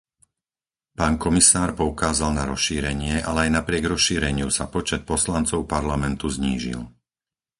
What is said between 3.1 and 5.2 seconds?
ale aj napriek rozšíreniu sa počet